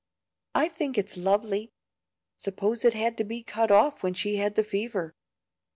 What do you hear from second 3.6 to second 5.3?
off when she had the fever.